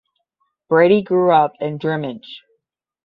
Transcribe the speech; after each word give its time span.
Brady 0.67 1.03
grew 1.03 1.31
up 1.31 1.53
in 1.59 1.77
Drimnagh. 1.77 2.23